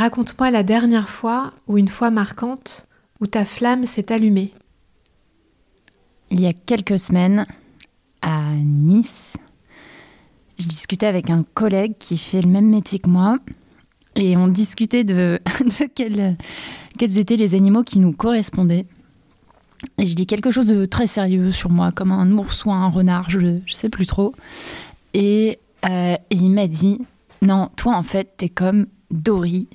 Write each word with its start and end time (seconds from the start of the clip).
Raconte-moi 0.00 0.50
la 0.50 0.62
dernière 0.62 1.10
fois 1.10 1.52
ou 1.68 1.76
une 1.76 1.88
fois 1.88 2.10
marquante 2.10 2.86
où 3.20 3.26
ta 3.26 3.44
flamme 3.44 3.84
s'est 3.84 4.10
allumée. 4.10 4.54
Il 6.30 6.40
y 6.40 6.46
a 6.46 6.54
quelques 6.54 6.98
semaines, 6.98 7.44
à 8.22 8.54
Nice, 8.54 9.36
je 10.58 10.64
discutais 10.64 11.04
avec 11.04 11.28
un 11.28 11.42
collègue 11.42 11.96
qui 11.98 12.16
fait 12.16 12.40
le 12.40 12.48
même 12.48 12.70
métier 12.70 12.98
que 12.98 13.10
moi 13.10 13.36
et 14.16 14.38
on 14.38 14.48
discutait 14.48 15.04
de, 15.04 15.38
quels, 15.94 16.38
étaient 16.98 17.36
les 17.36 17.54
animaux 17.54 17.82
qui 17.82 17.98
nous 17.98 18.12
correspondaient. 18.12 18.86
Et 19.98 20.06
je 20.06 20.14
dis 20.14 20.24
quelque 20.24 20.50
chose 20.50 20.64
de 20.64 20.86
très 20.86 21.08
sérieux 21.08 21.52
sur 21.52 21.68
moi, 21.68 21.92
comme 21.92 22.12
un 22.12 22.38
ours 22.38 22.64
ou 22.64 22.72
un 22.72 22.88
renard, 22.88 23.28
je 23.28 23.38
ne 23.38 23.60
sais 23.66 23.90
plus 23.90 24.06
trop. 24.06 24.32
Et, 25.12 25.58
euh, 25.84 26.14
et 26.14 26.36
il 26.36 26.52
m'a 26.52 26.68
dit, 26.68 27.02
non, 27.42 27.68
toi 27.76 27.96
en 27.96 28.02
fait, 28.02 28.38
t'es 28.38 28.48
comme 28.48 28.86
Dory 29.10 29.68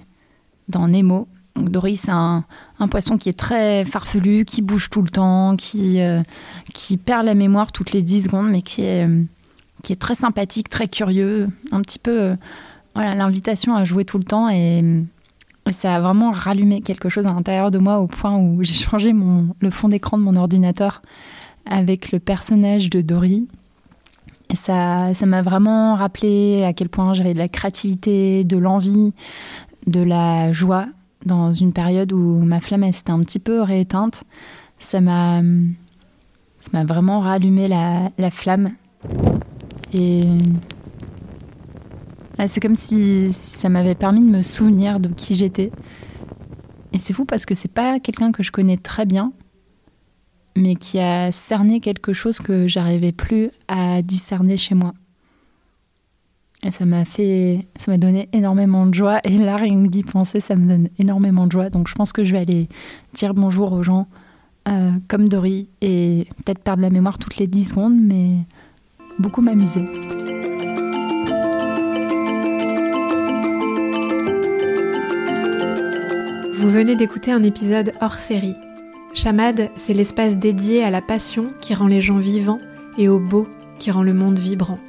dans 0.70 0.88
Nemo. 0.88 1.28
Donc 1.55 1.70
Dory, 1.70 1.96
c'est 1.96 2.12
un, 2.12 2.44
poisson 2.92 3.17
qui 3.17 3.30
est 3.30 3.38
très 3.38 3.86
farfelu, 3.86 4.44
qui 4.44 4.62
bouge 4.62 4.89
tout 4.89 5.02
le 5.02 5.09
temps, 5.09 5.56
qui, 5.56 6.02
euh, 6.02 6.22
qui 6.73 6.98
perd 6.98 7.26
la 7.26 7.34
mémoire 7.34 7.72
toutes 7.72 7.94
les 7.94 8.02
10 8.02 8.23
secondes, 8.23 8.50
mais 8.50 8.62
qui 8.62 8.81
est, 8.81 9.08
euh, 9.08 9.23
qui 9.84 9.94
est 9.94 9.98
très 9.98 10.16
sympathique, 10.16 10.70
très 10.70 10.88
curieux, 10.88 11.48
un 11.72 11.81
petit 11.81 12.00
peu 12.00 12.20
euh, 12.20 12.36
voilà 12.94 13.16
l'invitation 13.16 13.76
à 13.76 13.86
jouer 13.86 14.04
tout 14.04 14.17
le 14.17 14.23
temps. 14.23 14.50
Et, 14.50 14.84
ça 15.72 15.95
a 15.95 16.00
vraiment 16.00 16.30
rallumé 16.30 16.82
quelque 16.82 17.09
chose 17.09 17.26
à 17.26 17.34
l'intérieur 17.34 17.72
de 17.72 17.80
moi 17.80 18.00
au 18.00 18.06
point 18.06 18.38
où 18.38 18.61
j'ai 18.61 18.76
changé 18.76 19.14
mon, 19.14 19.56
le 19.59 19.72
fond 19.72 19.88
d'écran 19.88 20.20
de 20.20 20.22
mon 20.22 20.36
ordinateur 20.36 21.02
avec 21.66 22.11
le 22.11 22.20
personnage 22.20 22.92
de 22.92 23.02
Dory. 23.02 23.48
Et 24.52 24.56
ça, 24.56 25.14
ça 25.14 25.26
m'a 25.26 25.42
vraiment 25.42 25.95
rappelé 25.95 26.64
à 26.64 26.73
quel 26.73 26.89
point 26.89 27.14
j'avais 27.14 27.34
de 27.34 27.39
la 27.39 27.48
créativité, 27.48 28.44
de 28.44 28.58
l'envie, 28.58 29.14
de 29.88 30.02
la 30.02 30.52
joie 30.52 30.88
dans 31.25 31.52
une 31.52 31.73
période 31.73 32.14
où 32.14 32.39
ma 32.39 32.59
flamme 32.59 32.91
s'était 32.94 33.11
un 33.11 33.19
petit 33.19 33.39
peu 33.39 33.61
rééteinte. 33.61 34.23
Ça 34.80 35.02
m'a, 35.02 35.42
ça 36.59 36.69
m'a 36.73 36.86
vraiment 36.86 37.19
rallumé 37.19 37.67
la, 37.67 38.11
la 38.17 38.31
flamme. 38.31 38.72
Et 39.94 40.22
c'est 42.47 42.59
comme 42.59 42.75
si, 42.75 43.31
ça 43.31 43.69
m'avait 43.69 43.95
permis 43.95 44.22
de 44.22 44.30
me 44.30 44.42
souvenir 44.42 45.00
de 45.00 45.09
qui 45.09 45.36
j'étais. 45.36 45.72
Et 46.94 46.97
c'est 46.97 47.14
fou 47.14 47.25
parce 47.25 47.45
que 47.45 47.55
c'est 47.55 47.72
pas 47.72 47.99
quelqu'un 47.99 48.31
que 48.31 48.44
je 48.44 48.52
connais 48.52 48.77
très 48.77 49.05
bien, 49.05 49.33
mais 50.55 50.75
qui 50.75 50.99
a 50.99 51.31
cerné 51.31 51.80
quelque 51.80 52.14
chose 52.14 52.39
que 52.39 52.67
j'arrivais 52.67 53.11
plus 53.11 53.52
à 53.67 54.02
discerner 54.02 54.58
chez 54.58 54.75
moi. 54.75 54.94
Et 56.66 56.71
ça 56.71 56.83
m'a 56.83 57.05
fait, 57.05 57.67
ça 57.77 57.91
m'a 57.91 57.97
donné 57.99 58.27
énormément 58.33 58.88
de 58.88 58.94
joie. 58.95 59.19
Et 59.23 59.38
là, 59.38 59.55
rien 59.55 59.83
que 59.83 59.88
d'y 59.88 60.02
penser, 60.02 60.39
ça 60.39 60.55
me 60.55 60.67
donne 60.67 60.89
énormément 60.97 61.45
de 61.45 61.52
joie. 61.52 61.69
Donc 61.69 61.88
je 61.88 61.94
pense 61.94 62.11
que 62.11 62.23
je 62.23 62.31
vais 62.31 62.39
aller 62.39 62.69
dire 63.13 63.35
bonjour 63.35 63.71
aux 63.71 63.83
gens 63.83 64.08
euh, 64.67 64.89
comme 65.08 65.30
Dory 65.30 65.69
et 65.81 66.27
peut-être 66.37 66.58
perdre 66.58 66.81
la 66.81 66.89
mémoire 66.89 67.20
toutes 67.20 67.37
les 67.37 67.45
10 67.45 67.65
secondes, 67.65 67.95
mais 67.95 68.39
beaucoup 69.20 69.42
m'amuser. 69.42 69.86
Vous 76.58 76.71
venez 76.71 76.95
d'écouter 76.95 77.31
un 77.31 77.43
épisode 77.43 77.92
hors 78.02 78.15
série. 78.15 78.55
Chamade, 79.14 79.70
c'est 79.75 79.93
l'espace 79.93 80.39
dédié 80.39 80.83
à 80.83 80.89
la 80.89 81.02
passion 81.02 81.52
qui 81.61 81.75
rend 81.75 81.86
les 81.86 82.02
gens 82.02 82.17
vivants 82.17 82.59
et 82.98 83.08
au 83.08 83.20
beau 83.20 83.48
qui 83.77 83.92
rend 83.92 84.02
le 84.02 84.15
monde 84.15 84.39
vibrant. 84.39 84.80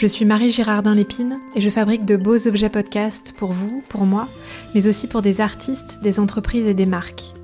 Je 0.00 0.06
suis 0.06 0.24
Marie 0.24 0.50
Girardin 0.50 0.94
Lépine 0.94 1.40
et 1.54 1.60
je 1.60 1.68
fabrique 1.68 2.06
de 2.06 2.16
beaux 2.16 2.48
objets 2.48 2.70
podcast 2.70 3.34
pour 3.36 3.52
vous, 3.52 3.82
pour 3.90 4.06
moi, 4.06 4.28
mais 4.74 4.88
aussi 4.88 5.06
pour 5.06 5.20
des 5.20 5.42
artistes, 5.42 5.98
des 6.02 6.18
entreprises 6.18 6.66
et 6.66 6.72
des 6.72 6.86
marques. 6.86 7.34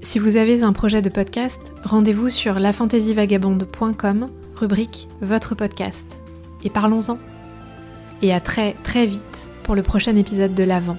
Si 0.00 0.18
vous 0.18 0.36
avez 0.36 0.62
un 0.62 0.72
projet 0.72 1.02
de 1.02 1.10
podcast, 1.10 1.74
rendez-vous 1.84 2.30
sur 2.30 2.58
lafantasyvagabonde.com, 2.58 4.30
rubrique 4.56 5.06
Votre 5.20 5.54
podcast. 5.54 6.18
Et 6.64 6.70
parlons-en. 6.70 7.18
Et 8.22 8.32
à 8.32 8.40
très 8.40 8.72
très 8.84 9.04
vite 9.04 9.50
pour 9.62 9.74
le 9.74 9.82
prochain 9.82 10.16
épisode 10.16 10.54
de 10.54 10.64
l'Avent. 10.64 10.96